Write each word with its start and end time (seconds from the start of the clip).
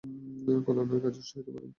কল্যাণের 0.65 0.99
কাজে 1.03 1.19
উৎসাহিত 1.21 1.47
করেন। 1.47 1.69